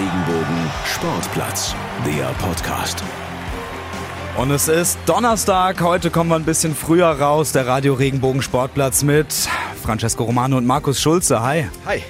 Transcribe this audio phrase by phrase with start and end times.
[0.00, 1.74] Regenbogen Sportplatz,
[2.06, 3.04] der Podcast.
[4.38, 5.82] Und es ist Donnerstag.
[5.82, 7.52] Heute kommen wir ein bisschen früher raus.
[7.52, 9.30] Der Radio Regenbogen Sportplatz mit
[9.82, 11.42] Francesco Romano und Markus Schulze.
[11.42, 11.68] Hi.
[11.84, 12.02] Hi.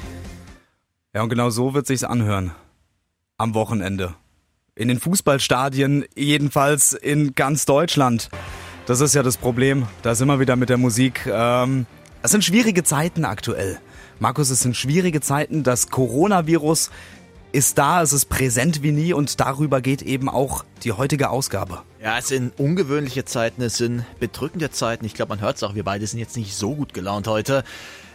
[1.13, 2.53] Ja, und genau so wird sich's anhören.
[3.39, 4.15] Am Wochenende.
[4.77, 8.29] In den Fußballstadien, jedenfalls in ganz Deutschland.
[8.87, 9.89] Das ist ja das Problem.
[10.03, 11.27] Da sind wir wieder mit der Musik.
[11.27, 11.87] Ähm,
[12.23, 13.81] es sind schwierige Zeiten aktuell.
[14.21, 15.65] Markus, es sind schwierige Zeiten.
[15.65, 16.91] Das Coronavirus
[17.53, 21.83] ist da, es ist präsent wie nie und darüber geht eben auch die heutige Ausgabe.
[22.03, 25.05] Ja, es sind ungewöhnliche Zeiten, es sind bedrückende Zeiten.
[25.05, 27.65] Ich glaube, man hört es auch, wir beide sind jetzt nicht so gut gelaunt heute.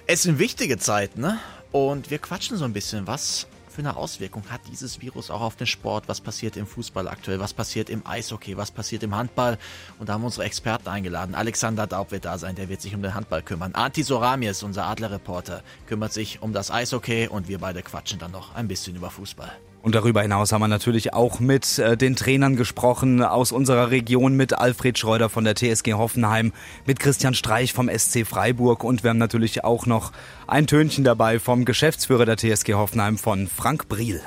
[0.07, 1.39] Es sind wichtige Zeiten, ne?
[1.71, 5.57] Und wir quatschen so ein bisschen, was für eine Auswirkung hat dieses Virus auch auf
[5.57, 6.07] den Sport?
[6.07, 7.39] Was passiert im Fußball aktuell?
[7.39, 8.55] Was passiert im Eishockey?
[8.55, 9.57] Was passiert im Handball?
[9.99, 11.35] Und da haben wir unsere Experten eingeladen.
[11.35, 13.75] Alexander Daub wird da sein, der wird sich um den Handball kümmern.
[13.75, 18.55] Anti Soramies, unser Adlerreporter, kümmert sich um das Eishockey und wir beide quatschen dann noch
[18.55, 19.51] ein bisschen über Fußball.
[19.85, 24.35] Und darüber hinaus haben wir natürlich auch mit äh, den Trainern gesprochen aus unserer Region,
[24.35, 26.53] mit Alfred Schreuder von der TSG Hoffenheim,
[26.87, 30.11] mit Christian Streich vom SC Freiburg und wir haben natürlich auch noch
[30.47, 34.21] ein Tönchen dabei vom Geschäftsführer der TSG Hoffenheim von Frank Briel.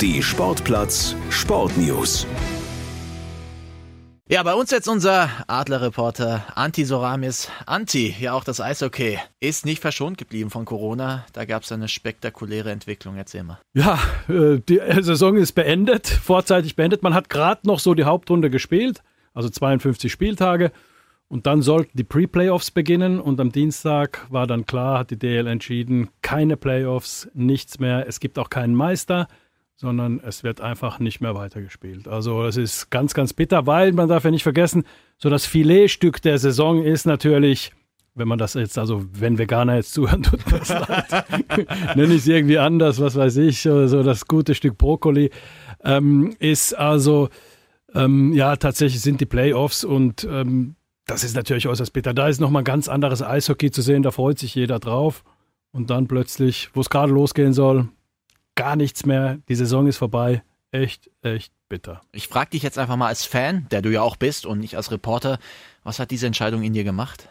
[0.00, 2.26] Die Sportplatz Sportnews.
[4.30, 7.50] Ja, bei uns jetzt unser Adlerreporter Anti Soramis.
[7.64, 11.24] Anti, ja auch das Eishockey, ist nicht verschont geblieben von Corona.
[11.32, 13.16] Da gab es eine spektakuläre Entwicklung.
[13.16, 13.58] Erzähl mal.
[13.72, 13.98] Ja,
[14.28, 17.02] äh, die Saison ist beendet, vorzeitig beendet.
[17.02, 20.72] Man hat gerade noch so die Hauptrunde gespielt, also 52 Spieltage.
[21.28, 25.46] Und dann sollten die Pre-Playoffs beginnen und am Dienstag war dann klar, hat die DL
[25.46, 28.06] entschieden, keine Playoffs, nichts mehr.
[28.06, 29.26] Es gibt auch keinen Meister
[29.80, 32.08] sondern es wird einfach nicht mehr weitergespielt.
[32.08, 34.82] Also es ist ganz, ganz bitter, weil man darf ja nicht vergessen,
[35.18, 37.70] so das Filetstück der Saison ist natürlich,
[38.16, 41.24] wenn man das jetzt, also wenn Veganer jetzt zuhören, tut mir das leid,
[41.96, 45.30] nenne ich es irgendwie anders, was weiß ich, so das gute Stück Brokkoli,
[45.84, 47.28] ähm, ist also,
[47.94, 50.74] ähm, ja, tatsächlich sind die Playoffs und ähm,
[51.06, 52.14] das ist natürlich äußerst bitter.
[52.14, 55.22] Da ist nochmal ein ganz anderes Eishockey zu sehen, da freut sich jeder drauf.
[55.70, 57.88] Und dann plötzlich, wo es gerade losgehen soll,
[58.58, 59.38] gar nichts mehr.
[59.48, 60.42] Die Saison ist vorbei.
[60.72, 62.02] Echt, echt bitter.
[62.12, 64.76] Ich frage dich jetzt einfach mal als Fan, der du ja auch bist und nicht
[64.76, 65.38] als Reporter,
[65.84, 67.28] was hat diese Entscheidung in dir gemacht?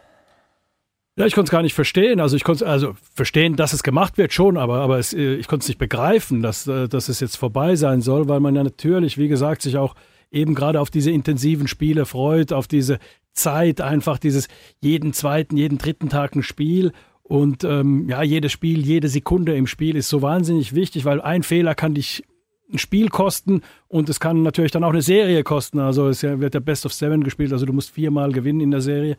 [1.17, 2.21] Ja, ich konnte es gar nicht verstehen.
[2.21, 5.47] Also ich konnte also verstehen, dass es gemacht wird schon, aber, aber es, äh, ich
[5.47, 8.63] konnte es nicht begreifen, dass, äh, dass es jetzt vorbei sein soll, weil man ja
[8.63, 9.95] natürlich, wie gesagt, sich auch
[10.31, 12.99] eben gerade auf diese intensiven Spiele freut, auf diese
[13.33, 14.47] Zeit, einfach dieses
[14.79, 16.93] jeden zweiten, jeden dritten Tag ein Spiel
[17.27, 21.43] und ähm, ja, jedes Spiel, jede Sekunde im Spiel ist so wahnsinnig wichtig, weil ein
[21.43, 22.23] Fehler kann dich
[22.71, 25.79] ein Spiel kosten und es kann natürlich dann auch eine Serie kosten.
[25.79, 28.79] Also es wird der Best of Seven gespielt, also du musst viermal gewinnen in der
[28.79, 29.17] Serie.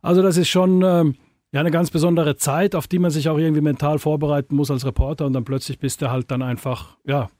[0.00, 1.16] Also das ist schon ähm,
[1.50, 4.86] ja eine ganz besondere Zeit, auf die man sich auch irgendwie mental vorbereiten muss als
[4.86, 7.30] Reporter und dann plötzlich bist du halt dann einfach ja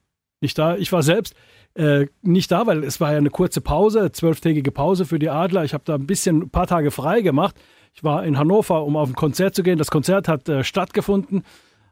[0.40, 0.76] nicht da.
[0.76, 1.36] Ich war selbst
[1.74, 5.62] äh, nicht da, weil es war ja eine kurze Pause, zwölftägige Pause für die Adler.
[5.62, 7.54] Ich habe da ein bisschen, ein paar Tage frei gemacht
[7.94, 9.78] ich war in Hannover, um auf ein Konzert zu gehen.
[9.78, 11.44] Das Konzert hat äh, stattgefunden,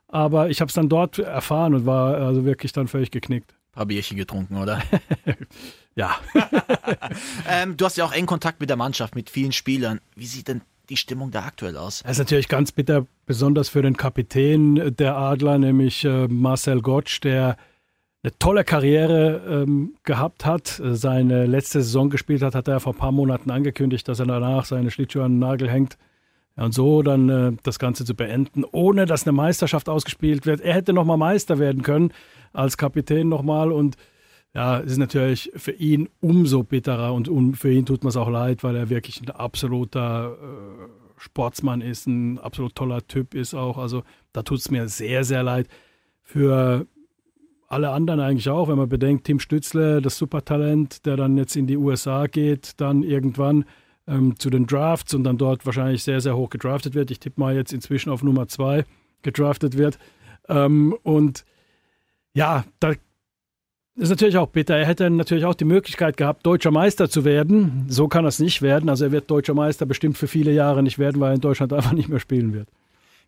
[0.07, 3.53] aber ich habe es dann dort erfahren und war also wirklich dann völlig geknickt.
[3.53, 4.83] Ein paar Bierchen getrunken, oder?
[5.95, 6.17] ja.
[7.49, 10.01] ähm, du hast ja auch engen Kontakt mit der Mannschaft, mit vielen Spielern.
[10.15, 12.03] Wie sieht denn die Stimmung da aktuell aus?
[12.03, 17.21] Das ist natürlich ganz bitter, besonders für den Kapitän der Adler, nämlich äh, Marcel Gottsch,
[17.23, 17.57] der
[18.29, 22.93] eine tolle Karriere ähm, gehabt hat, äh, seine letzte Saison gespielt hat, hat er vor
[22.93, 25.97] ein paar Monaten angekündigt, dass er danach seine Schlittschuhe an den Nagel hängt.
[26.57, 30.61] Ja, und so dann äh, das Ganze zu beenden, ohne dass eine Meisterschaft ausgespielt wird.
[30.61, 32.13] Er hätte nochmal Meister werden können,
[32.53, 33.73] als Kapitän nochmal.
[33.73, 33.97] Und
[34.55, 38.17] ja, es ist natürlich für ihn umso bitterer und, und für ihn tut man es
[38.17, 43.55] auch leid, weil er wirklich ein absoluter äh, Sportsmann ist, ein absolut toller Typ ist
[43.55, 43.79] auch.
[43.79, 44.03] Also
[44.33, 45.67] da tut es mir sehr, sehr leid.
[46.23, 46.87] Für
[47.69, 51.67] alle anderen eigentlich auch, wenn man bedenkt, Tim Stützle, das Supertalent, der dann jetzt in
[51.67, 53.67] die USA geht, dann irgendwann
[54.07, 57.11] ähm, zu den Drafts und dann dort wahrscheinlich sehr, sehr hoch gedraftet wird.
[57.11, 58.85] Ich tippe mal jetzt inzwischen auf Nummer zwei
[59.23, 59.99] gedraftet wird.
[60.49, 61.45] Ähm, und
[62.33, 62.95] ja, da
[63.97, 64.77] ist natürlich auch bitter.
[64.77, 67.85] Er hätte natürlich auch die Möglichkeit gehabt, deutscher Meister zu werden.
[67.89, 68.89] So kann es nicht werden.
[68.89, 71.73] Also er wird deutscher Meister bestimmt für viele Jahre nicht werden, weil er in Deutschland
[71.75, 72.69] einfach nicht mehr spielen wird.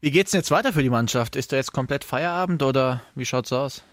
[0.01, 1.37] Wie geht es jetzt weiter für die Mannschaft?
[1.37, 3.85] Ist da jetzt komplett Feierabend oder wie schaut es aus?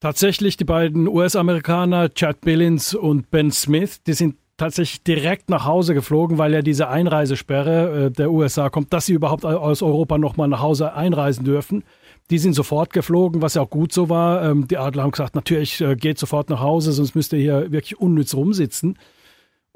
[0.00, 5.92] Tatsächlich die beiden US-Amerikaner Chad Billings und Ben Smith, die sind tatsächlich direkt nach Hause
[5.92, 10.46] geflogen, weil ja diese Einreisesperre äh, der USA kommt, dass sie überhaupt aus Europa nochmal
[10.46, 11.82] nach Hause einreisen dürfen.
[12.30, 14.44] Die sind sofort geflogen, was ja auch gut so war.
[14.44, 17.72] Ähm, die Adler haben gesagt, natürlich äh, geht sofort nach Hause, sonst müsst ihr hier
[17.72, 18.98] wirklich unnütz rumsitzen.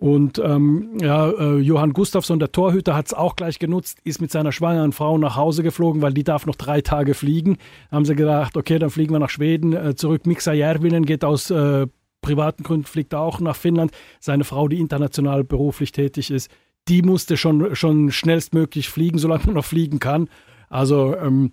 [0.02, 4.32] Und ähm, ja, äh, Johann Gustafsson, der Torhüter, hat es auch gleich genutzt, ist mit
[4.32, 7.56] seiner schwangeren Frau nach Hause geflogen, weil die darf noch drei Tage fliegen.
[7.92, 10.26] Haben sie gedacht, okay, dann fliegen wir nach Schweden äh, zurück.
[10.26, 11.86] Miksa Järvinen geht aus äh,
[12.20, 13.92] privaten Gründen, fliegt auch nach Finnland.
[14.18, 16.50] Seine Frau, die international beruflich tätig ist,
[16.88, 20.28] die musste schon, schon schnellstmöglich fliegen, solange man noch fliegen kann.
[20.68, 21.52] Also ähm,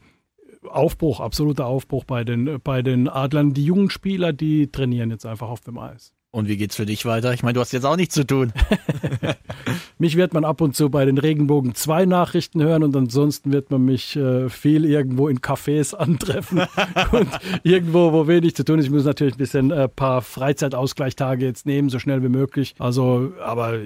[0.68, 3.54] Aufbruch, absoluter Aufbruch bei den, bei den Adlern.
[3.54, 6.16] Die jungen Spieler, die trainieren jetzt einfach auf dem Eis.
[6.32, 7.34] Und wie geht's für dich weiter?
[7.34, 8.54] Ich meine, du hast jetzt auch nichts zu tun.
[9.98, 13.72] mich wird man ab und zu bei den Regenbogen 2 Nachrichten hören und ansonsten wird
[13.72, 16.60] man mich äh, viel irgendwo in Cafés antreffen
[17.12, 17.30] und
[17.64, 18.86] irgendwo, wo wenig zu tun ist.
[18.86, 22.76] Ich muss natürlich ein bisschen ein äh, paar Freizeitausgleichstage jetzt nehmen, so schnell wie möglich.
[22.78, 23.80] Also, aber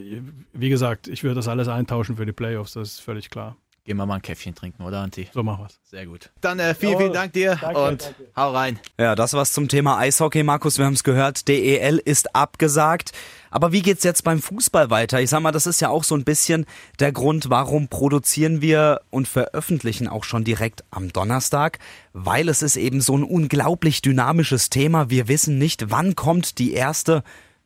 [0.51, 3.55] wie gesagt, ich würde das alles eintauschen für die Playoffs, das ist völlig klar.
[3.85, 5.27] Gehen wir mal ein Käffchen trinken, oder Anti?
[5.33, 5.77] So machen wir's.
[5.83, 6.31] Sehr gut.
[6.39, 8.31] Dann äh, vielen, vielen Dank dir danke, und danke.
[8.33, 8.79] hau rein.
[8.97, 10.77] Ja, das war's zum Thema Eishockey, Markus.
[10.77, 13.11] Wir haben es gehört, DEL ist abgesagt.
[13.51, 15.19] Aber wie geht's jetzt beim Fußball weiter?
[15.19, 16.65] Ich sag mal, das ist ja auch so ein bisschen
[16.99, 21.79] der Grund, warum produzieren wir und veröffentlichen auch schon direkt am Donnerstag,
[22.13, 25.09] weil es ist eben so ein unglaublich dynamisches Thema.
[25.09, 27.21] Wir wissen nicht, wann kommt die erste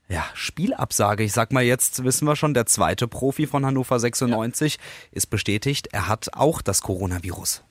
[0.10, 1.24] ja, Spielabsage.
[1.24, 4.80] Ich sag mal, jetzt wissen wir schon, der zweite Profi von Hannover 96 ja.
[5.12, 7.64] ist bestätigt, er hat auch das Coronavirus.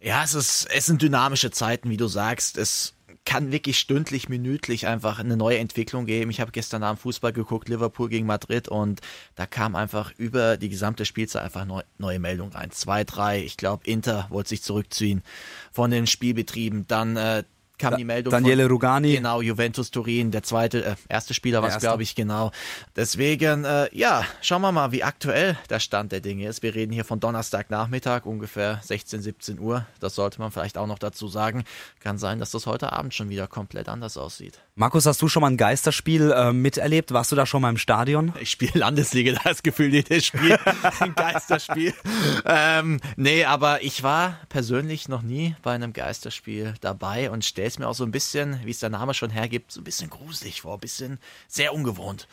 [0.00, 2.56] Ja, es ist, es sind dynamische Zeiten, wie du sagst.
[2.56, 2.94] Es
[3.24, 6.30] kann wirklich stündlich, minütlich einfach eine neue Entwicklung geben.
[6.30, 9.00] Ich habe gestern Abend Fußball geguckt, Liverpool gegen Madrid und
[9.34, 12.70] da kam einfach über die gesamte Spielzeit einfach neu, neue Meldungen rein.
[12.70, 15.22] Zwei, drei, ich glaube, Inter wollte sich zurückziehen
[15.70, 16.86] von den Spielbetrieben.
[16.88, 17.44] Dann äh,
[17.80, 18.30] kam die Meldung.
[18.30, 19.14] Daniele von, Rugani.
[19.14, 22.52] Genau, Juventus Turin, der zweite, äh, erste Spieler war es, glaube ich, genau.
[22.94, 26.62] Deswegen, äh, ja, schauen wir mal, wie aktuell der Stand der Dinge ist.
[26.62, 29.86] Wir reden hier von Donnerstagnachmittag, ungefähr 16, 17 Uhr.
[29.98, 31.64] Das sollte man vielleicht auch noch dazu sagen.
[32.00, 34.60] Kann sein, dass das heute Abend schon wieder komplett anders aussieht.
[34.80, 37.12] Markus, hast du schon mal ein Geisterspiel äh, miterlebt?
[37.12, 38.32] Warst du da schon mal im Stadion?
[38.40, 40.58] Ich spiele Landesliga, da das Gefühl, jedes Spiel
[41.00, 41.92] ein Geisterspiel.
[42.46, 47.78] ähm, nee, aber ich war persönlich noch nie bei einem Geisterspiel dabei und stelle es
[47.78, 50.62] mir auch so ein bisschen, wie es der Name schon hergibt, so ein bisschen gruselig
[50.62, 52.26] vor, ein bisschen sehr ungewohnt.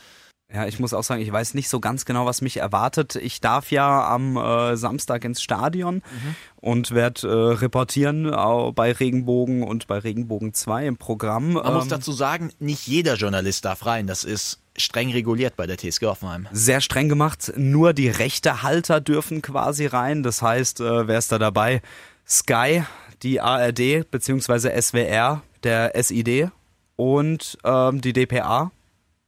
[0.54, 3.16] Ja, ich muss auch sagen, ich weiß nicht so ganz genau, was mich erwartet.
[3.16, 6.36] Ich darf ja am äh, Samstag ins Stadion mhm.
[6.56, 8.32] und werde äh, reportieren
[8.74, 11.54] bei Regenbogen und bei Regenbogen 2 im Programm.
[11.54, 14.08] Man ähm, muss dazu sagen, nicht jeder Journalist darf rein.
[14.08, 16.48] Das ist streng reguliert bei der TSG Offenheim.
[16.54, 17.52] Sehr streng gemacht.
[17.58, 20.24] Nur die Rechtehalter dürfen quasi rein.
[20.24, 21.82] Das heißt, äh, wer ist da dabei?
[22.26, 22.84] Sky,
[23.22, 24.82] die ARD bzw.
[24.82, 26.52] SWR, der SID
[26.96, 28.72] und ähm, die DPA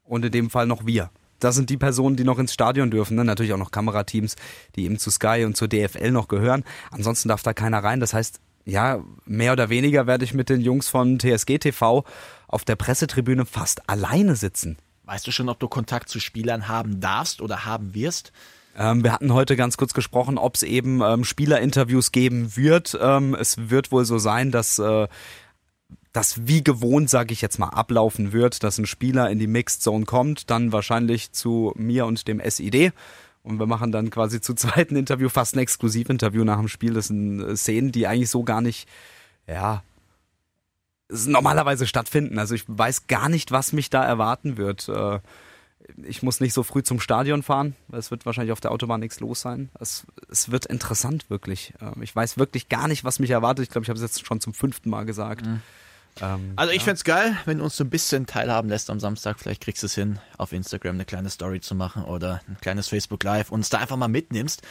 [0.09, 1.11] und in dem Fall noch wir.
[1.39, 3.15] Das sind die Personen, die noch ins Stadion dürfen.
[3.15, 3.23] Ne?
[3.23, 4.35] Natürlich auch noch Kamerateams,
[4.75, 6.65] die eben zu Sky und zur DFL noch gehören.
[6.91, 8.01] Ansonsten darf da keiner rein.
[8.01, 12.03] Das heißt, ja, mehr oder weniger werde ich mit den Jungs von TSG TV
[12.47, 14.77] auf der Pressetribüne fast alleine sitzen.
[15.05, 18.33] Weißt du schon, ob du Kontakt zu Spielern haben darfst oder haben wirst?
[18.77, 22.97] Ähm, wir hatten heute ganz kurz gesprochen, ob es eben ähm, Spielerinterviews geben wird.
[23.01, 25.07] Ähm, es wird wohl so sein, dass äh,
[26.11, 29.81] das wie gewohnt, sage ich jetzt mal, ablaufen wird, dass ein Spieler in die Mixed
[29.81, 32.93] Zone kommt, dann wahrscheinlich zu mir und dem SID.
[33.43, 36.93] Und wir machen dann quasi zu zweiten Interview, fast ein Exklusivinterview nach dem Spiel.
[36.93, 38.87] Das sind äh, Szenen, die eigentlich so gar nicht,
[39.47, 39.83] ja,
[41.09, 42.37] normalerweise stattfinden.
[42.37, 44.89] Also ich weiß gar nicht, was mich da erwarten wird.
[44.89, 45.19] Äh,
[46.03, 47.75] ich muss nicht so früh zum Stadion fahren.
[47.91, 49.69] Es wird wahrscheinlich auf der Autobahn nichts los sein.
[49.79, 51.73] Es, es wird interessant, wirklich.
[51.81, 53.63] Ähm, ich weiß wirklich gar nicht, was mich erwartet.
[53.63, 55.45] Ich glaube, ich habe es jetzt schon zum fünften Mal gesagt.
[55.45, 55.61] Mhm.
[56.21, 56.83] Ähm, also ich ja.
[56.85, 59.39] fände es geil, wenn du uns so ein bisschen teilhaben lässt am Samstag.
[59.39, 62.87] Vielleicht kriegst du es hin, auf Instagram eine kleine Story zu machen oder ein kleines
[62.87, 64.61] Facebook Live und uns da einfach mal mitnimmst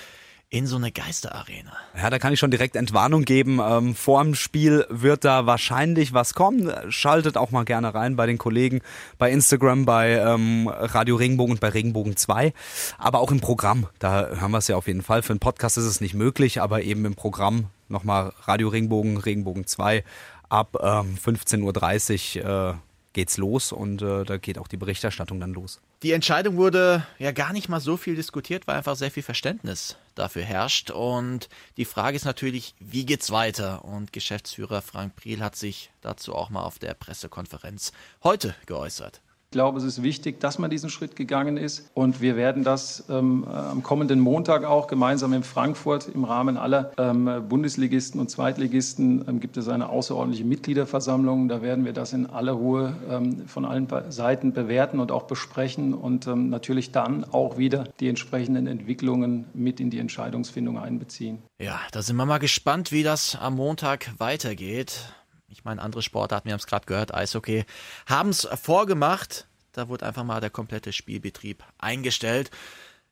[0.50, 1.73] in so eine Geisterarena.
[1.95, 3.61] Ja, da kann ich schon direkt Entwarnung geben.
[3.62, 6.73] Ähm, vor dem Spiel wird da wahrscheinlich was kommen.
[6.90, 8.81] Schaltet auch mal gerne rein bei den Kollegen
[9.19, 12.55] bei Instagram, bei ähm, Radio Regenbogen und bei Regenbogen 2.
[12.97, 13.88] Aber auch im Programm.
[13.99, 15.23] Da hören wir es ja auf jeden Fall.
[15.23, 19.67] Für einen Podcast ist es nicht möglich, aber eben im Programm nochmal Radio Regenbogen, Regenbogen
[19.67, 20.02] 2
[20.49, 22.75] ab ähm, 15.30 Uhr.
[22.75, 22.75] Äh,
[23.19, 25.81] geht's los und äh, da geht auch die Berichterstattung dann los.
[26.05, 29.97] Die Entscheidung wurde ja gar nicht mal so viel diskutiert, weil einfach sehr viel Verständnis
[30.14, 30.93] dafür herrscht.
[30.93, 33.85] Und die Frage ist natürlich, wie geht's weiter?
[33.85, 39.21] Und Geschäftsführer Frank Priel hat sich dazu auch mal auf der Pressekonferenz heute geäußert.
[39.49, 41.90] Ich glaube, es ist wichtig, dass man diesen Schritt gegangen ist.
[41.95, 46.93] Und wir werden das ähm, am kommenden Montag auch gemeinsam in Frankfurt im Rahmen aller
[46.99, 51.49] ähm, Bundesligisten und Zweitligisten ähm, gibt es eine außerordentliche Mitgliederversammlung.
[51.49, 55.95] Da werden wir das in aller Ruhe ähm, von allen Seiten bewerten und auch besprechen
[55.95, 61.38] und ähm, natürlich dann auch wieder die entsprechenden Entwicklungen mit in die Entscheidungsfindung einbeziehen.
[61.59, 65.11] Ja, da sind wir mal gespannt, wie das am Montag weitergeht.
[65.50, 67.64] Ich meine, andere Sportarten, wir haben es gerade gehört, Eishockey,
[68.07, 72.50] haben es vorgemacht, Da wurde einfach mal der komplette Spielbetrieb eingestellt.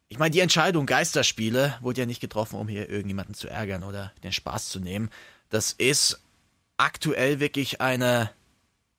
[0.08, 4.12] Ich meine, die Entscheidung Geisterspiele wurde ja nicht getroffen, um hier irgendjemanden zu ärgern oder
[4.22, 5.10] den Spaß zu nehmen.
[5.48, 6.20] Das ist
[6.76, 8.30] aktuell wirklich eine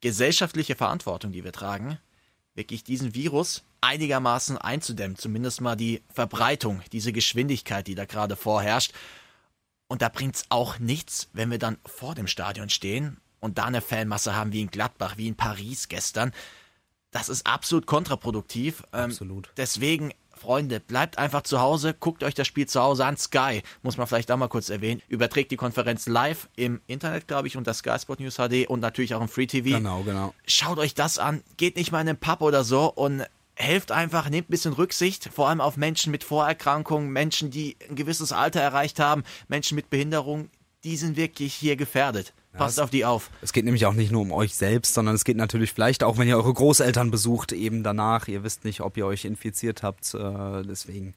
[0.01, 1.99] gesellschaftliche Verantwortung, die wir tragen,
[2.55, 8.93] wirklich diesen Virus einigermaßen einzudämmen, zumindest mal die Verbreitung, diese Geschwindigkeit, die da gerade vorherrscht.
[9.87, 13.65] Und da bringt es auch nichts, wenn wir dann vor dem Stadion stehen und da
[13.65, 16.31] eine Fanmasse haben wie in Gladbach, wie in Paris gestern.
[17.11, 18.83] Das ist absolut kontraproduktiv.
[18.93, 19.49] Ähm, absolut.
[19.57, 23.17] deswegen Freunde, bleibt einfach zu Hause, guckt euch das Spiel zu Hause an.
[23.17, 27.47] Sky, muss man vielleicht da mal kurz erwähnen, überträgt die Konferenz live im Internet, glaube
[27.47, 29.77] ich, unter Sky Sport News HD und natürlich auch im Free TV.
[29.77, 30.33] Genau, genau.
[30.45, 33.25] Schaut euch das an, geht nicht mal in den Pub oder so und
[33.55, 37.95] helft einfach, nehmt ein bisschen Rücksicht, vor allem auf Menschen mit Vorerkrankungen, Menschen, die ein
[37.95, 40.49] gewisses Alter erreicht haben, Menschen mit Behinderung,
[40.83, 42.33] die sind wirklich hier gefährdet.
[42.53, 43.29] Passt auf die auf.
[43.41, 46.17] Es geht nämlich auch nicht nur um euch selbst, sondern es geht natürlich vielleicht auch,
[46.17, 48.27] wenn ihr eure Großeltern besucht, eben danach.
[48.27, 50.13] Ihr wisst nicht, ob ihr euch infiziert habt.
[50.13, 51.13] Äh, deswegen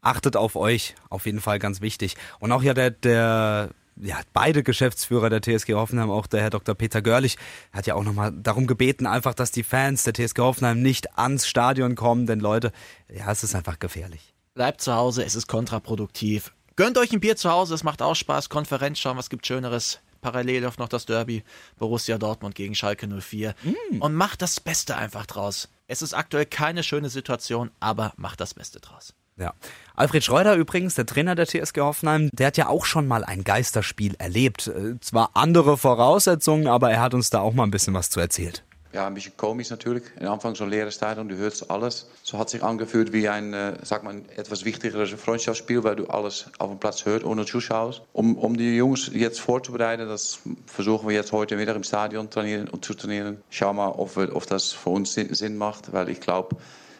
[0.00, 0.94] achtet auf euch.
[1.10, 2.16] Auf jeden Fall ganz wichtig.
[2.38, 6.74] Und auch ja der, der ja, beide Geschäftsführer der TSG Hoffenheim, auch der Herr Dr.
[6.74, 7.36] Peter Görlich,
[7.72, 11.46] hat ja auch nochmal darum gebeten, einfach, dass die Fans der TSG Hoffenheim nicht ans
[11.46, 12.72] Stadion kommen, denn Leute,
[13.12, 14.34] ja, es ist einfach gefährlich.
[14.54, 16.52] Bleibt zu Hause, es ist kontraproduktiv.
[16.76, 18.50] Gönnt euch ein Bier zu Hause, es macht auch Spaß.
[18.50, 20.00] Konferenz schauen, was gibt Schöneres.
[20.26, 21.44] Parallel läuft noch das Derby
[21.78, 23.54] Borussia Dortmund gegen Schalke 04.
[23.62, 24.02] Mm.
[24.02, 25.68] Und macht das Beste einfach draus.
[25.86, 29.14] Es ist aktuell keine schöne Situation, aber macht das Beste draus.
[29.36, 29.54] Ja.
[29.94, 33.44] Alfred Schreuder übrigens, der Trainer der TSG Hoffenheim, der hat ja auch schon mal ein
[33.44, 34.66] Geisterspiel erlebt.
[34.66, 38.18] Äh, zwar andere Voraussetzungen, aber er hat uns da auch mal ein bisschen was zu
[38.18, 38.64] erzählt.
[38.92, 40.04] Ja, ein bisschen komisch natürlich.
[40.18, 42.08] In Anfang so leere Stadion, du hörst alles.
[42.22, 46.50] So hat sich angefühlt wie ein, äh, sag mal, etwas wichtigeres Freundschaftsspiel, weil du alles
[46.58, 47.94] auf dem Platz hörst, ohne Zuschauer.
[48.12, 52.68] Um, um die Jungs jetzt vorzubereiten, das versuchen wir jetzt heute wieder im Stadion trainieren
[52.68, 53.42] und zu trainieren.
[53.50, 56.56] Schau mal, ob, wir, ob das für uns Sinn macht, weil ich glaube,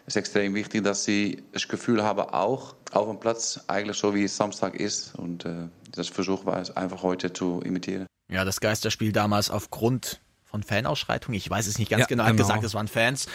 [0.07, 4.15] es ist extrem wichtig, dass sie das Gefühl haben, auch auf dem Platz, eigentlich so
[4.15, 5.15] wie es Samstag ist.
[5.17, 8.07] Und äh, das versuchen wir einfach heute zu imitieren.
[8.31, 10.21] Ja, das Geisterspiel damals aufgrund
[10.57, 11.37] von Fanausschreitungen.
[11.37, 12.23] Ich weiß es nicht ganz ja, genau.
[12.23, 12.49] Er hat genau.
[12.49, 13.27] gesagt, es waren Fans.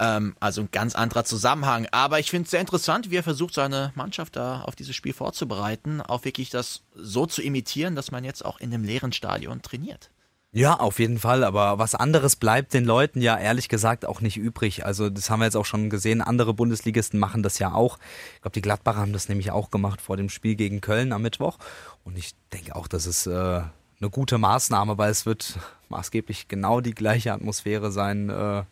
[0.00, 1.86] Ähm, also ein ganz anderer Zusammenhang.
[1.92, 5.12] Aber ich finde es sehr interessant, wie er versucht, seine Mannschaft da auf dieses Spiel
[5.12, 9.62] vorzubereiten, auch wirklich das so zu imitieren, dass man jetzt auch in dem leeren Stadion
[9.62, 10.10] trainiert.
[10.50, 14.36] Ja, auf jeden Fall, aber was anderes bleibt den Leuten ja ehrlich gesagt auch nicht
[14.36, 14.86] übrig.
[14.86, 17.98] Also das haben wir jetzt auch schon gesehen, andere Bundesligisten machen das ja auch.
[18.36, 21.22] Ich glaube, die Gladbacher haben das nämlich auch gemacht vor dem Spiel gegen Köln am
[21.22, 21.58] Mittwoch.
[22.04, 23.62] Und ich denke auch, das ist äh,
[24.00, 25.58] eine gute Maßnahme, weil es wird
[25.88, 28.64] maßgeblich genau die gleiche Atmosphäre sein äh,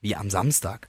[0.00, 0.88] wie am Samstag.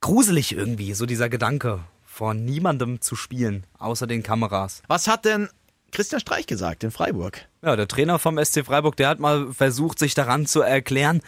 [0.00, 4.82] Gruselig irgendwie, so dieser Gedanke, vor niemandem zu spielen, außer den Kameras.
[4.86, 5.48] Was hat denn
[5.94, 7.46] Christian Streich gesagt in Freiburg.
[7.62, 11.22] Ja, der Trainer vom SC Freiburg, der hat mal versucht, sich daran zu erklären,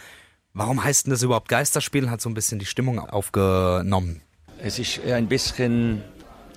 [0.53, 4.21] warum heißt denn das überhaupt Geisterspiel, hat so ein bisschen die Stimmung aufgenommen.
[4.59, 6.03] Es ist ein bisschen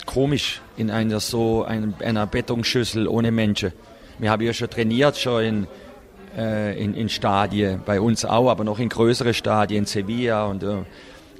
[0.06, 3.72] komisch in einer so einer Betonschüssel ohne Menschen.
[4.20, 5.66] Wir haben ja schon trainiert, schon in,
[6.36, 10.62] äh, in, in Stadien, bei uns auch, aber noch in größere Stadien, in Sevilla und
[10.62, 10.82] äh,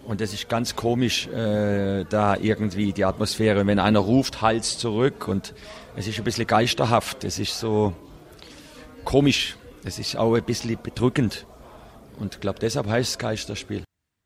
[0.06, 3.66] und das ist ganz komisch, äh, da irgendwie die Atmosphäre.
[3.66, 5.54] Wenn einer ruft, Hals zurück und
[5.94, 7.22] es ist ein bisschen geisterhaft.
[7.22, 7.92] Es ist so
[9.04, 9.56] komisch.
[9.84, 11.46] Es ist auch ein bisschen bedrückend.
[12.18, 13.84] Und ich glaube, deshalb heißt es Geisterspiel.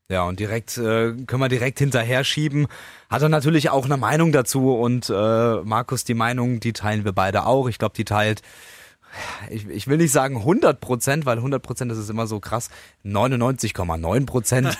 [0.09, 2.67] Ja, und direkt äh, können wir direkt hinterher schieben.
[3.09, 7.11] Hat er natürlich auch eine Meinung dazu und äh, Markus, die Meinung, die teilen wir
[7.11, 7.67] beide auch.
[7.67, 8.41] Ich glaube, die teilt
[9.49, 12.69] ich, ich will nicht sagen 100 Prozent, weil 100 Prozent ist immer so krass.
[13.03, 14.77] 99,9 Prozent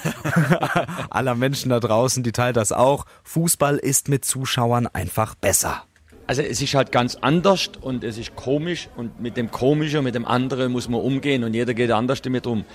[1.10, 3.06] aller Menschen da draußen, die teilt das auch.
[3.24, 5.84] Fußball ist mit Zuschauern einfach besser.
[6.28, 10.16] Also es ist halt ganz anders und es ist komisch und mit dem Komischen, mit
[10.16, 12.66] dem anderen muss man umgehen und jeder geht anders damit um.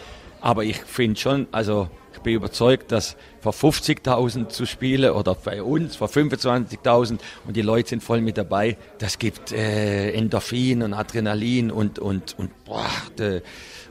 [0.40, 1.90] Aber ich finde schon, also
[2.20, 7.62] ich bin überzeugt, dass vor 50.000 zu spielen oder bei uns vor 25.000 und die
[7.62, 12.84] Leute sind voll mit dabei, das gibt äh, Endorphin und Adrenalin und, und, und, boah,
[13.18, 13.40] de,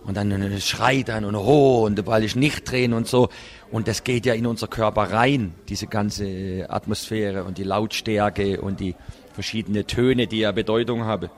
[0.06, 3.30] und dann schreit dann und ho und der Ball ist nicht drehen und so.
[3.72, 8.80] Und das geht ja in unser Körper rein, diese ganze Atmosphäre und die Lautstärke und
[8.80, 8.96] die
[9.34, 11.30] verschiedenen Töne, die ja Bedeutung haben.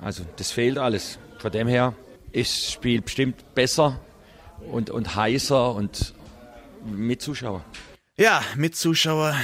[0.00, 1.20] Also das fehlt alles.
[1.38, 1.94] Von dem her
[2.32, 4.00] ist das Spiel bestimmt besser
[4.70, 6.14] und, und heißer und
[6.84, 7.64] mit Zuschauer.
[8.16, 9.36] Ja, mit Zuschauer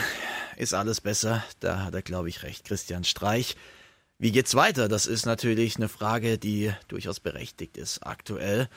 [0.57, 1.43] ist alles besser.
[1.61, 3.57] Da hat er, glaube ich, recht, Christian Streich.
[4.19, 4.89] Wie geht's weiter?
[4.89, 8.69] Das ist natürlich eine Frage, die durchaus berechtigt ist aktuell.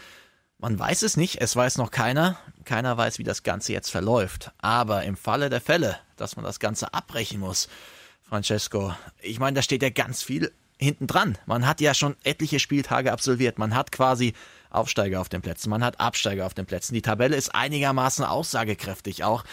[0.57, 2.37] Man weiß es nicht, es weiß noch keiner.
[2.63, 4.51] Keiner weiß, wie das Ganze jetzt verläuft.
[4.59, 7.67] Aber im Falle der Fälle, dass man das Ganze abbrechen muss,
[8.21, 11.37] Francesco, ich meine, da steht ja ganz viel hinten dran.
[11.45, 13.59] Man hat ja schon etliche Spieltage absolviert.
[13.59, 14.33] Man hat quasi
[14.73, 16.93] Aufsteiger auf den Plätzen, man hat Absteiger auf den Plätzen.
[16.93, 19.43] Die Tabelle ist einigermaßen aussagekräftig auch.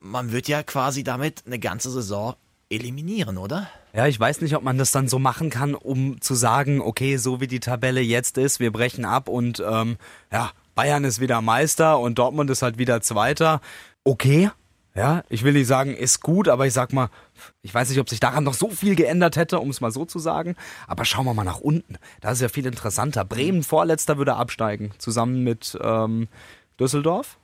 [0.00, 2.34] Man wird ja quasi damit eine ganze Saison
[2.70, 3.68] eliminieren, oder?
[3.94, 7.16] Ja, ich weiß nicht, ob man das dann so machen kann, um zu sagen, okay,
[7.16, 9.96] so wie die Tabelle jetzt ist, wir brechen ab und ähm,
[10.30, 13.60] ja, Bayern ist wieder Meister und Dortmund ist halt wieder Zweiter.
[14.04, 14.50] Okay,
[14.98, 17.08] ja, ich will nicht sagen, ist gut, aber ich sag mal,
[17.62, 20.04] ich weiß nicht, ob sich daran noch so viel geändert hätte, um es mal so
[20.04, 20.56] zu sagen.
[20.88, 21.98] Aber schauen wir mal nach unten.
[22.20, 23.24] Da ist ja viel interessanter.
[23.24, 26.26] Bremen vorletzter würde absteigen, zusammen mit ähm,
[26.80, 27.38] Düsseldorf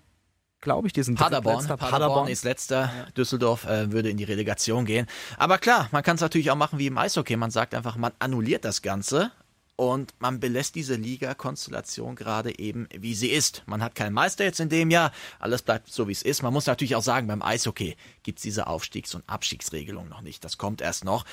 [0.64, 0.94] glaube ich.
[0.94, 1.58] Die sind Paderborn.
[1.58, 1.90] Paderborn.
[1.90, 2.90] Paderborn ist letzter.
[3.16, 5.06] Düsseldorf äh, würde in die Relegation gehen.
[5.36, 7.36] Aber klar, man kann es natürlich auch machen wie im Eishockey.
[7.36, 9.30] Man sagt einfach, man annulliert das Ganze
[9.76, 13.62] und man belässt diese Liga-Konstellation gerade eben, wie sie ist.
[13.66, 16.42] Man hat keinen Meister jetzt in dem Jahr, alles bleibt so, wie es ist.
[16.42, 20.44] Man muss natürlich auch sagen, beim Eishockey gibt es diese Aufstiegs- und Abstiegsregelung noch nicht.
[20.44, 21.24] Das kommt erst noch.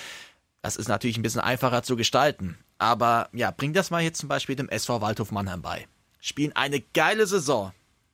[0.61, 2.57] Das ist natürlich ein bisschen einfacher zu gestalten.
[2.77, 5.87] Aber ja, bring das mal jetzt zum Beispiel dem SV Waldhof Mannheim bei.
[6.19, 7.73] Spielen eine geile Saison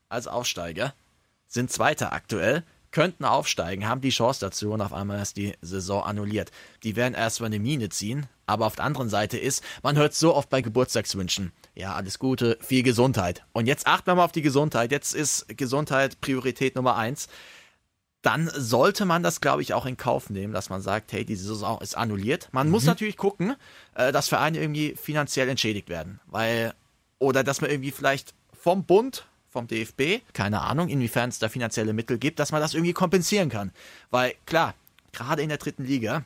[0.09, 0.93] als Aufsteiger,
[1.47, 6.03] sind Zweiter aktuell, könnten aufsteigen, haben die Chance dazu und auf einmal ist die Saison
[6.03, 6.51] annulliert.
[6.83, 10.33] Die werden erstmal eine Mine ziehen, aber auf der anderen Seite ist, man hört so
[10.33, 13.43] oft bei Geburtstagswünschen, ja, alles Gute, viel Gesundheit.
[13.51, 14.91] Und jetzt achten wir mal auf die Gesundheit.
[14.91, 17.27] Jetzt ist Gesundheit Priorität Nummer eins.
[18.23, 21.45] Dann sollte man das, glaube ich, auch in Kauf nehmen, dass man sagt, hey, diese
[21.47, 22.49] Saison ist annulliert.
[22.51, 22.71] Man mhm.
[22.71, 23.55] muss natürlich gucken,
[23.93, 26.19] äh, dass Vereine irgendwie finanziell entschädigt werden.
[26.25, 26.73] Weil,
[27.19, 31.93] oder dass man irgendwie vielleicht vom Bund vom DFB, keine Ahnung, inwiefern es da finanzielle
[31.93, 33.71] Mittel gibt, dass man das irgendwie kompensieren kann.
[34.09, 34.73] Weil klar,
[35.13, 36.25] gerade in der dritten Liga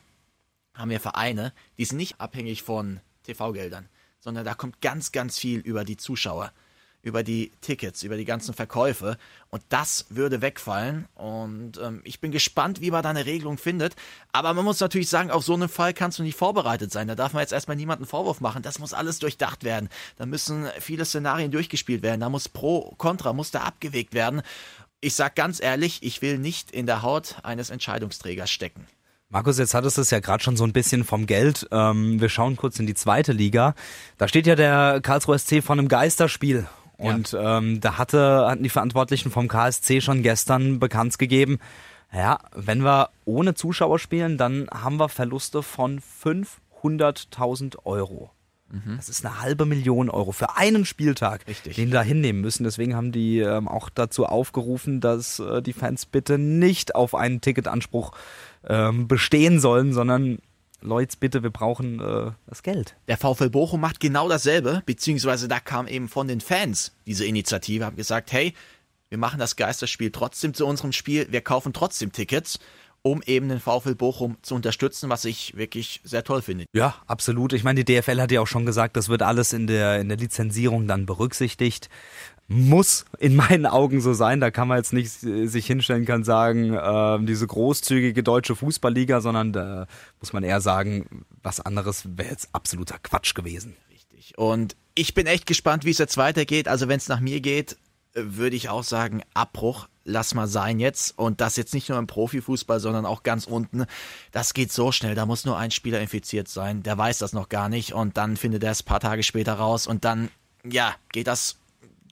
[0.74, 3.88] haben wir Vereine, die sind nicht abhängig von TV-Geldern,
[4.20, 6.52] sondern da kommt ganz, ganz viel über die Zuschauer
[7.02, 9.18] über die Tickets, über die ganzen Verkäufe.
[9.50, 11.06] Und das würde wegfallen.
[11.14, 13.96] Und ähm, ich bin gespannt, wie man da eine Regelung findet.
[14.32, 17.08] Aber man muss natürlich sagen, auf so einen Fall kannst du nicht vorbereitet sein.
[17.08, 18.62] Da darf man jetzt erstmal niemanden Vorwurf machen.
[18.62, 19.88] Das muss alles durchdacht werden.
[20.16, 22.20] Da müssen viele Szenarien durchgespielt werden.
[22.20, 24.42] Da muss Pro, Contra, muss da abgewegt werden.
[25.00, 28.86] Ich sag ganz ehrlich, ich will nicht in der Haut eines Entscheidungsträgers stecken.
[29.32, 31.66] Markus, jetzt hattest du es ja gerade schon so ein bisschen vom Geld.
[31.72, 33.74] Ähm, wir schauen kurz in die zweite Liga.
[34.18, 36.66] Da steht ja der Karlsruhe SC vor einem Geisterspiel
[36.98, 37.56] und ja.
[37.56, 41.60] ähm, da hatte, hatten die Verantwortlichen vom KSC schon gestern bekannt gegeben,
[42.12, 48.32] ja, wenn wir ohne Zuschauer spielen, dann haben wir Verluste von 500.000 Euro.
[48.68, 48.96] Mhm.
[48.96, 51.76] Das ist eine halbe Million Euro für einen Spieltag, Richtig.
[51.76, 52.64] den da hinnehmen müssen.
[52.64, 57.40] Deswegen haben die ähm, auch dazu aufgerufen, dass äh, die Fans bitte nicht auf einen
[57.40, 58.12] Ticketanspruch
[58.68, 60.38] ähm, bestehen sollen, sondern
[60.80, 62.96] Leute, bitte, wir brauchen äh, das Geld.
[63.08, 67.84] Der VfL Bochum macht genau dasselbe, beziehungsweise da kam eben von den Fans diese Initiative,
[67.84, 68.54] haben gesagt, hey,
[69.08, 72.58] wir machen das Geisterspiel trotzdem zu unserem Spiel, wir kaufen trotzdem Tickets
[73.02, 76.66] um eben den VfL Bochum zu unterstützen, was ich wirklich sehr toll finde.
[76.72, 77.52] Ja, absolut.
[77.52, 80.08] Ich meine, die DFL hat ja auch schon gesagt, das wird alles in der, in
[80.08, 81.88] der Lizenzierung dann berücksichtigt
[82.48, 84.40] muss in meinen Augen so sein.
[84.40, 89.20] Da kann man jetzt nicht äh, sich hinstellen kann sagen, äh, diese großzügige deutsche Fußballliga,
[89.20, 89.86] sondern da
[90.20, 93.76] muss man eher sagen, was anderes wäre jetzt absoluter Quatsch gewesen.
[93.90, 94.36] Richtig.
[94.36, 96.68] Und ich bin echt gespannt, wie es jetzt weitergeht.
[96.68, 97.76] Also wenn es nach mir geht,
[98.14, 101.18] würde ich auch sagen, Abbruch, lass mal sein jetzt.
[101.18, 103.86] Und das jetzt nicht nur im Profifußball, sondern auch ganz unten.
[104.32, 105.14] Das geht so schnell.
[105.14, 106.82] Da muss nur ein Spieler infiziert sein.
[106.82, 107.94] Der weiß das noch gar nicht.
[107.94, 109.86] Und dann findet er es ein paar Tage später raus.
[109.86, 110.28] Und dann,
[110.64, 111.56] ja, geht das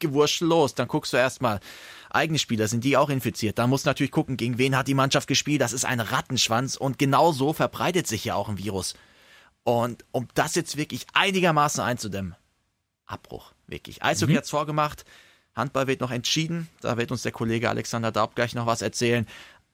[0.00, 0.74] Gewurschtel los.
[0.74, 1.60] Dann guckst du erstmal,
[2.10, 3.58] eigene Spieler, sind die auch infiziert?
[3.58, 5.60] Dann musst du natürlich gucken, gegen wen hat die Mannschaft gespielt.
[5.60, 8.94] Das ist ein Rattenschwanz und genau so verbreitet sich ja auch ein Virus.
[9.62, 12.34] Und um das jetzt wirklich einigermaßen einzudämmen,
[13.06, 14.02] Abbruch, wirklich.
[14.02, 14.38] Eishockey mhm.
[14.38, 15.04] hat's vorgemacht,
[15.54, 19.26] Handball wird noch entschieden, da wird uns der Kollege Alexander Daub gleich noch was erzählen.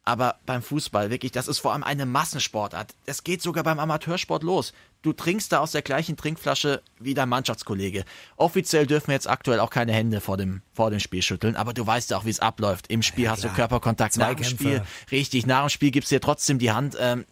[0.07, 2.95] Aber beim Fußball, wirklich, das ist vor allem eine Massensportart.
[3.05, 4.71] Das geht sogar beim Amateursport los.
[5.01, 8.05] Du trinkst da aus der gleichen Trinkflasche wie dein Mannschaftskollege.
[8.37, 11.73] Offiziell dürfen wir jetzt aktuell auch keine Hände vor dem, vor dem Spiel schütteln, aber
[11.73, 12.87] du weißt ja auch, wie es abläuft.
[12.87, 16.15] Im Spiel ja, hast du Körperkontakt, nach dem Spiel, richtig, nach dem Spiel gibst du
[16.15, 16.95] dir trotzdem die Hand.
[16.97, 17.25] Ähm,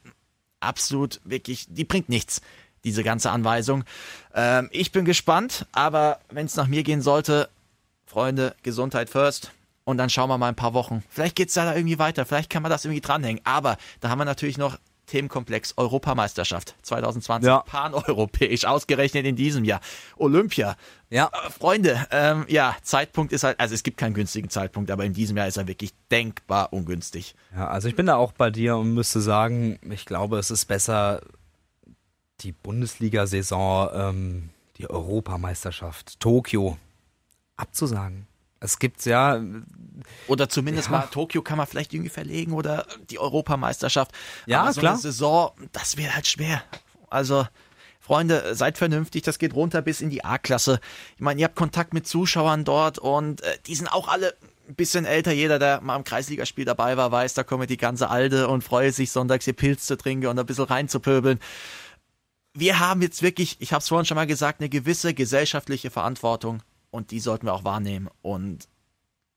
[0.59, 2.41] absolut, wirklich, die bringt nichts,
[2.83, 3.85] diese ganze Anweisung.
[4.33, 7.47] Ähm, ich bin gespannt, aber wenn es nach mir gehen sollte,
[8.05, 9.53] Freunde, Gesundheit first
[9.85, 11.03] und dann schauen wir mal ein paar Wochen.
[11.09, 13.41] Vielleicht geht es da irgendwie weiter, vielleicht kann man das irgendwie dranhängen.
[13.45, 17.59] Aber da haben wir natürlich noch Themenkomplex Europameisterschaft 2020, ja.
[17.59, 19.79] paneuropäisch, ausgerechnet in diesem Jahr.
[20.17, 20.75] Olympia.
[21.09, 21.29] Ja.
[21.31, 25.13] Äh, Freunde, ähm, ja, Zeitpunkt ist halt, also es gibt keinen günstigen Zeitpunkt, aber in
[25.13, 27.35] diesem Jahr ist er wirklich denkbar ungünstig.
[27.55, 30.65] Ja, also ich bin da auch bei dir und müsste sagen, ich glaube, es ist
[30.65, 31.21] besser,
[32.41, 36.77] die Bundesliga-Saison, ähm, die Europameisterschaft, Tokio
[37.55, 38.27] abzusagen.
[38.65, 39.41] Es gibt ja.
[40.27, 40.97] Oder zumindest ja.
[40.97, 44.11] mal Tokio kann man vielleicht irgendwie verlegen oder die Europameisterschaft.
[44.45, 44.93] Ja, Aber so klar.
[44.93, 46.61] Eine Saison, das wäre halt schwer.
[47.09, 47.47] Also
[48.01, 50.79] Freunde, seid vernünftig, das geht runter bis in die A-Klasse.
[51.15, 54.35] Ich meine, ihr habt Kontakt mit Zuschauern dort und äh, die sind auch alle
[54.67, 55.31] ein bisschen älter.
[55.31, 58.91] Jeder, der mal im Kreisligaspiel dabei war, weiß, da kommen die ganze Alte und freue
[58.91, 61.39] sich sonntags ihr Pilz zu trinken und ein bisschen reinzupöbeln.
[62.53, 66.61] Wir haben jetzt wirklich, ich habe es vorhin schon mal gesagt, eine gewisse gesellschaftliche Verantwortung
[66.95, 68.09] und die sollten wir auch wahrnehmen.
[68.21, 68.67] Und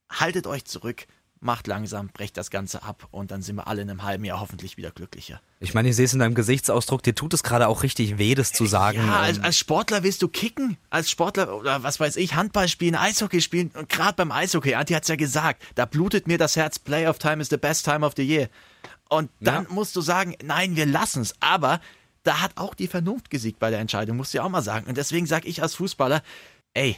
[0.09, 1.05] haltet euch zurück
[1.41, 4.39] macht langsam, brecht das Ganze ab und dann sind wir alle in einem halben Jahr
[4.39, 5.41] hoffentlich wieder glücklicher.
[5.59, 8.35] Ich meine, ich sehe es in deinem Gesichtsausdruck, dir tut es gerade auch richtig weh,
[8.35, 8.97] das zu sagen.
[8.97, 12.95] Ja, als, als, Sportler willst du kicken, als Sportler oder was weiß ich, Handball spielen,
[12.95, 16.55] Eishockey spielen und gerade beim Eishockey, Anti hat es ja gesagt, da blutet mir das
[16.55, 18.49] Herz, Playoff Time is the best time of the year.
[19.09, 19.69] Und dann ja.
[19.71, 21.79] musst du sagen, nein, wir lassen es, aber
[22.23, 24.87] da hat auch die Vernunft gesiegt bei der Entscheidung, musst du ja auch mal sagen.
[24.87, 26.21] Und deswegen sage ich als Fußballer,
[26.73, 26.97] ey,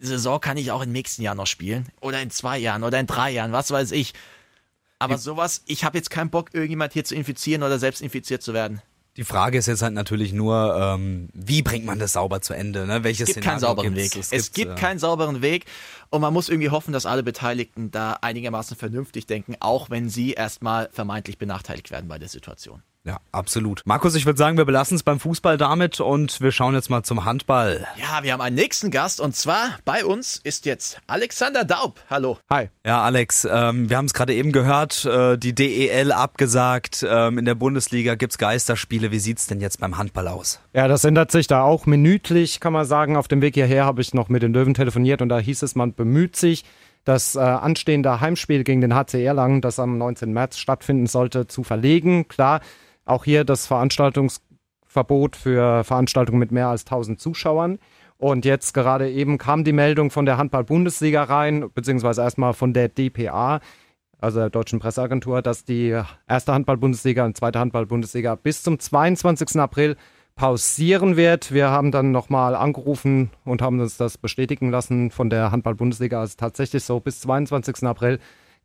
[0.00, 1.88] Saison kann ich auch im nächsten Jahr noch spielen.
[2.00, 4.14] Oder in zwei Jahren oder in drei Jahren, was weiß ich.
[4.98, 8.52] Aber sowas, ich habe jetzt keinen Bock, irgendjemand hier zu infizieren oder selbst infiziert zu
[8.52, 8.82] werden.
[9.16, 12.86] Die Frage ist jetzt halt natürlich nur, ähm, wie bringt man das sauber zu Ende?
[12.86, 13.02] Ne?
[13.02, 14.14] Welches es gibt keinen sauberen Weg.
[14.14, 15.64] Es, es gibt äh, keinen sauberen Weg
[16.10, 20.34] und man muss irgendwie hoffen, dass alle Beteiligten da einigermaßen vernünftig denken, auch wenn sie
[20.34, 22.82] erstmal vermeintlich benachteiligt werden bei der Situation.
[23.04, 23.82] Ja, absolut.
[23.86, 27.04] Markus, ich würde sagen, wir belassen es beim Fußball damit und wir schauen jetzt mal
[27.04, 27.86] zum Handball.
[27.96, 32.00] Ja, wir haben einen nächsten Gast und zwar bei uns ist jetzt Alexander Daub.
[32.10, 32.38] Hallo.
[32.50, 32.68] Hi.
[32.84, 37.06] Ja, Alex, ähm, wir haben es gerade eben gehört, äh, die DEL abgesagt.
[37.08, 39.10] Ähm, in der Bundesliga gibt es Geisterspiele.
[39.10, 40.60] Wie sieht es denn jetzt beim Handball aus?
[40.74, 43.16] Ja, das ändert sich da auch minütlich, kann man sagen.
[43.16, 45.74] Auf dem Weg hierher habe ich noch mit den Löwen telefoniert und da hieß es,
[45.74, 46.64] man bemüht sich
[47.04, 50.30] das äh, anstehende Heimspiel gegen den HC Erlangen, das am 19.
[50.30, 52.28] März stattfinden sollte, zu verlegen.
[52.28, 52.60] Klar,
[53.08, 57.78] auch hier das Veranstaltungsverbot für Veranstaltungen mit mehr als 1000 Zuschauern.
[58.18, 62.88] Und jetzt gerade eben kam die Meldung von der Handball-Bundesliga rein, beziehungsweise erstmal von der
[62.88, 63.60] DPA,
[64.20, 69.60] also der Deutschen Presseagentur, dass die erste Handball-Bundesliga und zweite Handball-Bundesliga bis zum 22.
[69.60, 69.96] April
[70.34, 71.52] pausieren wird.
[71.52, 76.20] Wir haben dann nochmal angerufen und haben uns das bestätigen lassen von der Handball-Bundesliga.
[76.20, 77.84] Also tatsächlich so bis 22.
[77.84, 78.18] April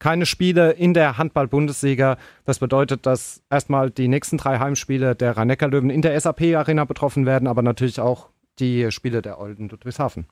[0.04, 2.18] keine Spiele in der Handball-Bundesliga.
[2.44, 7.48] Das bedeutet, dass erstmal die nächsten drei Heimspiele der Rhein-Neckar-Löwen in der SAP-Arena betroffen werden,
[7.48, 8.28] aber natürlich auch
[8.60, 10.26] die Spiele der Olden Ludwigshafen.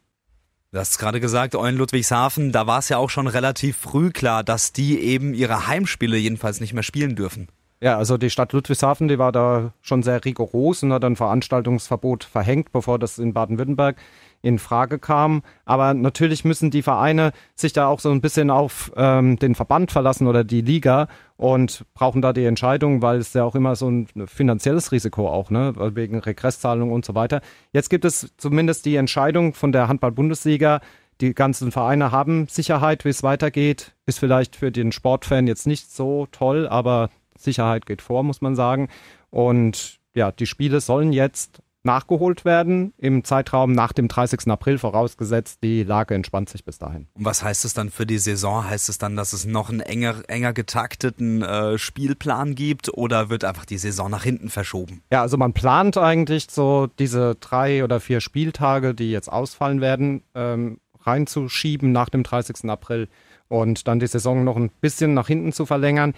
[0.73, 4.43] Du hast gerade gesagt, Eulen Ludwigshafen, da war es ja auch schon relativ früh klar,
[4.43, 7.47] dass die eben ihre Heimspiele jedenfalls nicht mehr spielen dürfen.
[7.79, 12.25] Ja, also die Stadt Ludwigshafen, die war da schon sehr rigoros und hat ein Veranstaltungsverbot
[12.25, 13.95] verhängt, bevor das in Baden-Württemberg
[14.41, 15.43] in Frage kam.
[15.65, 19.91] Aber natürlich müssen die Vereine sich da auch so ein bisschen auf ähm, den Verband
[19.91, 23.89] verlassen oder die Liga und brauchen da die Entscheidung, weil es ja auch immer so
[23.89, 27.41] ein finanzielles Risiko auch, ne, wegen Regresszahlungen und so weiter.
[27.71, 30.81] Jetzt gibt es zumindest die Entscheidung von der Handball-Bundesliga,
[31.21, 33.93] die ganzen Vereine haben Sicherheit, wie es weitergeht.
[34.07, 38.55] Ist vielleicht für den Sportfan jetzt nicht so toll, aber Sicherheit geht vor, muss man
[38.55, 38.89] sagen.
[39.29, 44.47] Und ja, die Spiele sollen jetzt nachgeholt werden im Zeitraum nach dem 30.
[44.47, 47.07] April, vorausgesetzt, die Lage entspannt sich bis dahin.
[47.13, 48.69] Und was heißt es dann für die Saison?
[48.69, 53.43] Heißt es dann, dass es noch einen enger, enger getakteten äh, Spielplan gibt oder wird
[53.43, 55.01] einfach die Saison nach hinten verschoben?
[55.11, 60.23] Ja, also man plant eigentlich so diese drei oder vier Spieltage, die jetzt ausfallen werden,
[60.35, 62.69] ähm, reinzuschieben nach dem 30.
[62.69, 63.07] April
[63.47, 66.13] und dann die Saison noch ein bisschen nach hinten zu verlängern.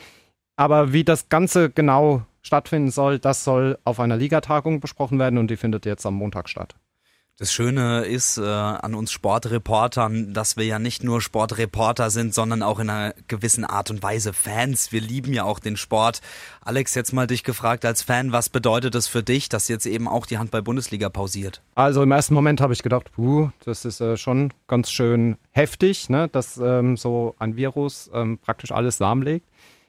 [0.55, 5.49] Aber wie das Ganze genau stattfinden soll, das soll auf einer Ligatagung besprochen werden und
[5.49, 6.75] die findet jetzt am Montag statt.
[7.39, 12.61] Das Schöne ist äh, an uns Sportreportern, dass wir ja nicht nur Sportreporter sind, sondern
[12.61, 14.91] auch in einer gewissen Art und Weise Fans.
[14.91, 16.21] Wir lieben ja auch den Sport.
[16.61, 20.07] Alex, jetzt mal dich gefragt als Fan, was bedeutet es für dich, dass jetzt eben
[20.07, 21.63] auch die Handball-Bundesliga pausiert?
[21.73, 26.09] Also im ersten Moment habe ich gedacht, puh, das ist äh, schon ganz schön heftig,
[26.09, 29.47] ne, dass ähm, so ein Virus ähm, praktisch alles lahmlegt.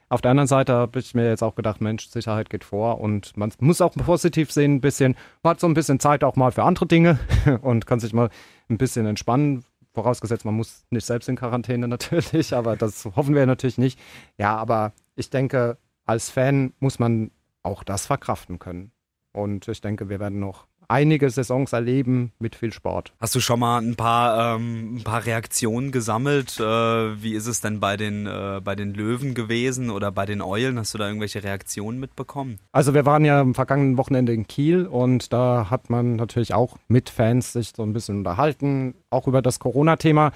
[0.09, 3.37] Auf der anderen Seite habe ich mir jetzt auch gedacht, Mensch, Sicherheit geht vor und
[3.37, 5.17] man muss auch positiv sehen, ein bisschen.
[5.43, 7.19] Man hat so ein bisschen Zeit auch mal für andere Dinge
[7.63, 8.29] und kann sich mal
[8.69, 9.65] ein bisschen entspannen.
[9.93, 13.99] Vorausgesetzt, man muss nicht selbst in Quarantäne natürlich, aber das hoffen wir natürlich nicht.
[14.39, 17.31] Ja, aber ich denke, als Fan muss man
[17.63, 18.93] auch das verkraften können.
[19.33, 23.13] Und ich denke, wir werden noch einige Saisons erleben mit viel Sport.
[23.21, 26.59] Hast du schon mal ein paar, ähm, ein paar Reaktionen gesammelt?
[26.61, 30.43] Äh, wie ist es denn bei den, äh, bei den Löwen gewesen oder bei den
[30.43, 30.79] Eulen?
[30.79, 32.59] Hast du da irgendwelche Reaktionen mitbekommen?
[32.73, 36.77] Also wir waren ja am vergangenen Wochenende in Kiel und da hat man natürlich auch
[36.89, 40.33] mit Fans sich so ein bisschen unterhalten, auch über das Corona-Thema.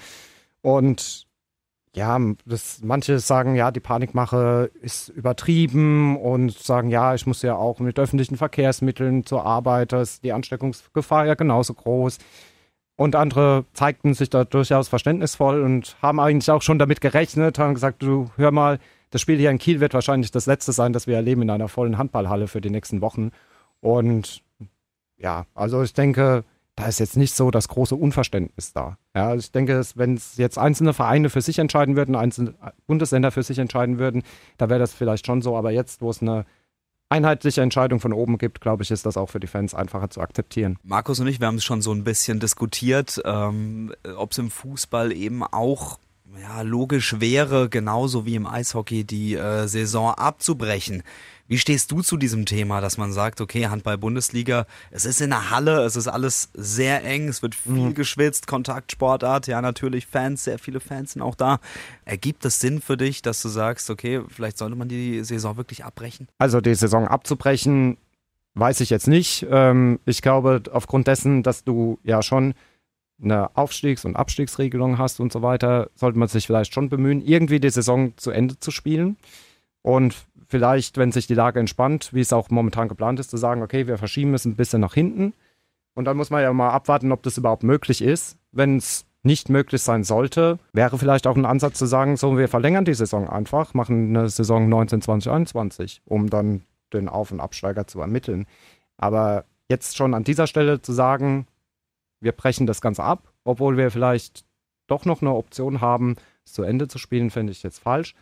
[0.61, 1.28] Und
[1.95, 7.55] ja, das, manche sagen, ja, die Panikmache ist übertrieben und sagen, ja, ich muss ja
[7.55, 12.19] auch mit öffentlichen Verkehrsmitteln zur Arbeit, da ist die Ansteckungsgefahr ja genauso groß.
[12.95, 17.73] Und andere zeigten sich da durchaus verständnisvoll und haben eigentlich auch schon damit gerechnet, haben
[17.73, 18.77] gesagt, du hör mal,
[19.09, 21.69] das Spiel hier in Kiel wird wahrscheinlich das letzte sein, das wir erleben in einer
[21.69, 23.31] vollen Handballhalle für die nächsten Wochen.
[23.79, 24.43] Und
[25.17, 26.43] ja, also ich denke,
[26.79, 28.97] da ist jetzt nicht so das große Unverständnis da.
[29.13, 32.53] Ja, ich denke, wenn es jetzt einzelne Vereine für sich entscheiden würden, einzelne
[32.87, 34.23] Bundesländer für sich entscheiden würden,
[34.57, 35.57] da wäre das vielleicht schon so.
[35.57, 36.45] Aber jetzt, wo es eine
[37.09, 40.21] einheitliche Entscheidung von oben gibt, glaube ich, ist das auch für die Fans einfacher zu
[40.21, 40.77] akzeptieren.
[40.81, 44.49] Markus und ich, wir haben es schon so ein bisschen diskutiert, ähm, ob es im
[44.49, 45.99] Fußball eben auch
[46.41, 51.03] ja, logisch wäre, genauso wie im Eishockey, die äh, Saison abzubrechen.
[51.49, 55.49] Wie stehst du zu diesem Thema, dass man sagt, okay, Handball-Bundesliga, es ist in der
[55.49, 57.93] Halle, es ist alles sehr eng, es wird viel mhm.
[57.95, 61.59] geschwitzt, Kontaktsportart, ja natürlich Fans, sehr viele Fans sind auch da.
[62.05, 65.83] Ergibt es Sinn für dich, dass du sagst, okay, vielleicht sollte man die Saison wirklich
[65.83, 66.27] abbrechen?
[66.37, 67.97] Also die Saison abzubrechen,
[68.53, 69.47] weiß ich jetzt nicht.
[69.49, 72.53] Ähm, ich glaube, aufgrund dessen, dass du ja schon
[73.19, 77.59] eine Aufstiegs- und Abstiegsregelung hast und so weiter, sollte man sich vielleicht schon bemühen, irgendwie
[77.59, 79.17] die Saison zu Ende zu spielen.
[79.81, 80.15] Und
[80.49, 83.87] vielleicht, wenn sich die Lage entspannt, wie es auch momentan geplant ist, zu sagen, okay,
[83.87, 85.33] wir verschieben es ein bisschen nach hinten.
[85.93, 88.37] Und dann muss man ja mal abwarten, ob das überhaupt möglich ist.
[88.51, 92.47] Wenn es nicht möglich sein sollte, wäre vielleicht auch ein Ansatz zu sagen, so, wir
[92.47, 97.41] verlängern die Saison einfach, machen eine Saison 19, 20, 21, um dann den Auf- und
[97.41, 98.47] Absteiger zu ermitteln.
[98.97, 101.47] Aber jetzt schon an dieser Stelle zu sagen,
[102.21, 104.45] wir brechen das Ganze ab, obwohl wir vielleicht
[104.87, 108.15] doch noch eine Option haben, es zu Ende zu spielen, finde ich jetzt falsch.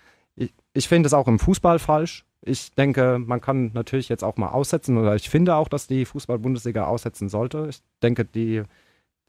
[0.77, 2.25] Ich, finde es auch im Fußball falsch.
[2.41, 6.05] Ich denke, man kann natürlich jetzt auch mal aussetzen oder ich finde auch, dass die
[6.05, 7.67] Fußball-Bundesliga aussetzen sollte.
[7.69, 8.63] Ich denke, die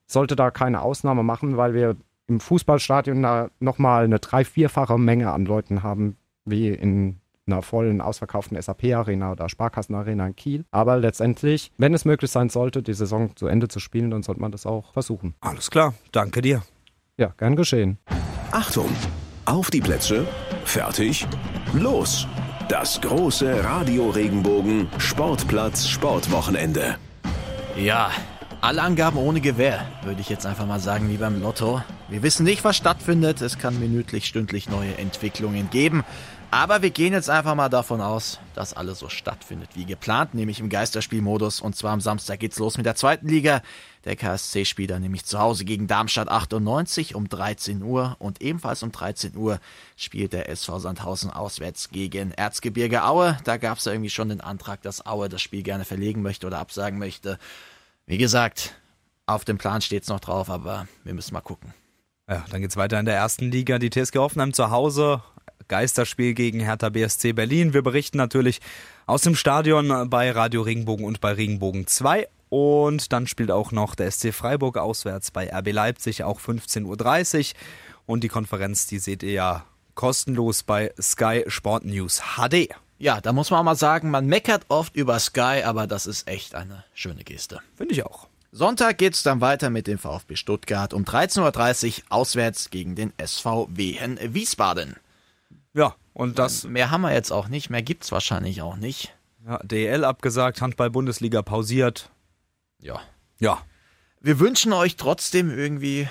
[0.06, 5.32] sollte da keine Ausnahme machen, weil wir im Fußballstadion da nochmal eine drei-, vierfache Menge
[5.32, 10.64] an Leuten haben, wie in einer vollen, ausverkauften SAP-Arena oder Sparkassen-Arena in Kiel.
[10.70, 14.40] Aber letztendlich, wenn es möglich sein sollte, die Saison zu Ende zu spielen, dann sollte
[14.40, 15.34] man das auch versuchen.
[15.40, 16.62] Alles klar, danke dir.
[17.16, 17.98] Ja, gern geschehen.
[18.52, 18.90] Achtung,
[19.46, 20.26] auf die Plätze,
[20.68, 21.26] fertig,
[21.72, 22.26] los!
[22.68, 26.96] Das große Radio Regenbogen Sportplatz Sportwochenende.
[27.78, 28.10] Ja,
[28.60, 31.82] alle Angaben ohne Gewehr, würde ich jetzt einfach mal sagen, wie beim Lotto.
[32.08, 33.40] Wir wissen nicht, was stattfindet.
[33.40, 36.04] Es kann minütlich, stündlich neue Entwicklungen geben.
[36.50, 40.60] Aber wir gehen jetzt einfach mal davon aus, dass alles so stattfindet wie geplant, nämlich
[40.60, 41.60] im Geisterspielmodus.
[41.60, 43.60] Und zwar am Samstag geht's los mit der zweiten Liga.
[44.06, 48.16] Der KSC spielt dann nämlich zu Hause gegen Darmstadt 98 um 13 Uhr.
[48.18, 49.60] Und ebenfalls um 13 Uhr
[49.94, 53.36] spielt der SV Sandhausen auswärts gegen Erzgebirge Aue.
[53.44, 56.60] Da gab's ja irgendwie schon den Antrag, dass Aue das Spiel gerne verlegen möchte oder
[56.60, 57.38] absagen möchte.
[58.06, 58.74] Wie gesagt,
[59.26, 61.74] auf dem Plan steht's noch drauf, aber wir müssen mal gucken.
[62.26, 63.78] Ja, dann geht's weiter in der ersten Liga.
[63.78, 65.22] Die TSG Hoffenheim zu Hause
[65.66, 67.74] Geisterspiel gegen Hertha BSC Berlin.
[67.74, 68.60] Wir berichten natürlich
[69.06, 72.28] aus dem Stadion bei Radio Regenbogen und bei Regenbogen 2.
[72.48, 77.60] Und dann spielt auch noch der SC Freiburg auswärts bei RB Leipzig, auch 15.30 Uhr.
[78.06, 82.68] Und die Konferenz, die seht ihr ja kostenlos bei Sky Sport News HD.
[82.98, 86.28] Ja, da muss man auch mal sagen, man meckert oft über Sky, aber das ist
[86.28, 87.60] echt eine schöne Geste.
[87.76, 88.28] Finde ich auch.
[88.50, 93.68] Sonntag geht's dann weiter mit dem VfB Stuttgart um 13.30 Uhr auswärts gegen den SV
[93.70, 94.96] Wehen Wiesbaden.
[95.78, 96.64] Ja, und das.
[96.64, 99.14] Mehr haben wir jetzt auch nicht, mehr gibt's wahrscheinlich auch nicht.
[99.46, 102.10] Ja, DL abgesagt, Handball-Bundesliga pausiert.
[102.80, 103.00] Ja.
[103.38, 103.62] Ja.
[104.20, 106.08] Wir wünschen euch trotzdem irgendwie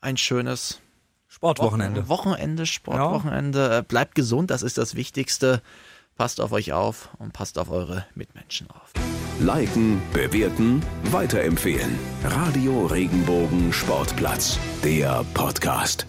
[0.00, 0.80] ein schönes
[1.28, 2.08] Sportwochenende.
[2.08, 3.70] Wochenende, Sportwochenende.
[3.70, 3.80] Ja.
[3.82, 5.62] Bleibt gesund, das ist das Wichtigste.
[6.16, 8.92] Passt auf euch auf und passt auf eure Mitmenschen auf.
[9.38, 10.82] Liken, bewerten,
[11.12, 11.96] weiterempfehlen.
[12.24, 16.08] Radio Regenbogen Sportplatz, der Podcast.